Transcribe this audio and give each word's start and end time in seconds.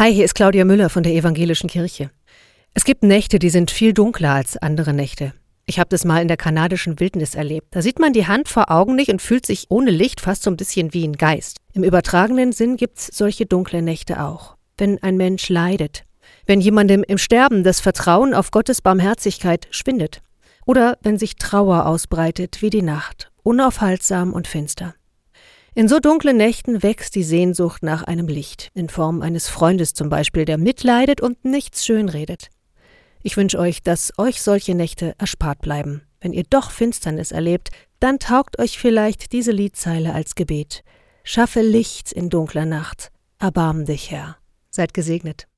Hi, 0.00 0.14
hier 0.14 0.24
ist 0.24 0.34
Claudia 0.34 0.64
Müller 0.64 0.88
von 0.88 1.02
der 1.02 1.12
Evangelischen 1.12 1.68
Kirche. 1.68 2.10
Es 2.72 2.84
gibt 2.84 3.02
Nächte, 3.02 3.38
die 3.38 3.50
sind 3.50 3.70
viel 3.70 3.92
dunkler 3.92 4.32
als 4.32 4.56
andere 4.56 4.94
Nächte. 4.94 5.34
Ich 5.66 5.78
habe 5.78 5.90
das 5.90 6.06
mal 6.06 6.22
in 6.22 6.28
der 6.28 6.38
kanadischen 6.38 6.98
Wildnis 6.98 7.34
erlebt. 7.34 7.66
Da 7.72 7.82
sieht 7.82 7.98
man 7.98 8.14
die 8.14 8.26
Hand 8.26 8.48
vor 8.48 8.70
Augen 8.70 8.96
nicht 8.96 9.10
und 9.10 9.20
fühlt 9.20 9.44
sich 9.44 9.66
ohne 9.68 9.90
Licht 9.90 10.22
fast 10.22 10.44
so 10.44 10.50
ein 10.50 10.56
bisschen 10.56 10.94
wie 10.94 11.06
ein 11.06 11.18
Geist. 11.18 11.58
Im 11.74 11.84
übertragenen 11.84 12.52
Sinn 12.52 12.78
gibt's 12.78 13.10
solche 13.14 13.44
dunkle 13.44 13.82
Nächte 13.82 14.22
auch. 14.22 14.56
Wenn 14.78 15.02
ein 15.02 15.18
Mensch 15.18 15.50
leidet, 15.50 16.04
wenn 16.46 16.62
jemandem 16.62 17.04
im 17.06 17.18
Sterben 17.18 17.62
das 17.62 17.80
Vertrauen 17.80 18.32
auf 18.32 18.52
Gottes 18.52 18.80
Barmherzigkeit 18.80 19.68
schwindet, 19.70 20.22
oder 20.64 20.96
wenn 21.02 21.18
sich 21.18 21.36
Trauer 21.36 21.84
ausbreitet 21.84 22.62
wie 22.62 22.70
die 22.70 22.80
Nacht, 22.80 23.30
unaufhaltsam 23.42 24.32
und 24.32 24.48
finster. 24.48 24.94
In 25.74 25.86
so 25.86 26.00
dunklen 26.00 26.36
Nächten 26.36 26.82
wächst 26.82 27.14
die 27.14 27.22
Sehnsucht 27.22 27.82
nach 27.84 28.02
einem 28.02 28.26
Licht, 28.26 28.70
in 28.74 28.88
Form 28.88 29.22
eines 29.22 29.48
Freundes 29.48 29.94
zum 29.94 30.08
Beispiel, 30.08 30.44
der 30.44 30.58
mitleidet 30.58 31.20
und 31.20 31.44
nichts 31.44 31.86
schönredet. 31.86 32.48
Ich 33.22 33.36
wünsche 33.36 33.58
euch, 33.58 33.82
dass 33.82 34.12
euch 34.18 34.42
solche 34.42 34.74
Nächte 34.74 35.14
erspart 35.18 35.60
bleiben. 35.60 36.02
Wenn 36.20 36.32
ihr 36.32 36.44
doch 36.48 36.70
Finsternis 36.70 37.30
erlebt, 37.32 37.68
dann 38.00 38.18
taugt 38.18 38.58
euch 38.58 38.78
vielleicht 38.78 39.32
diese 39.32 39.52
Liedzeile 39.52 40.12
als 40.12 40.34
Gebet. 40.34 40.82
Schaffe 41.22 41.60
Licht 41.60 42.12
in 42.12 42.30
dunkler 42.30 42.66
Nacht. 42.66 43.12
Erbarm 43.38 43.84
dich, 43.84 44.10
Herr. 44.10 44.38
Seid 44.70 44.92
gesegnet. 44.94 45.49